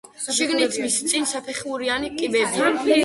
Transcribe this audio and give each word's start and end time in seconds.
შიგნითმის 0.37 0.95
წინ 1.11 1.29
სამფეხურიანი 1.33 2.11
კიბეა. 2.17 2.73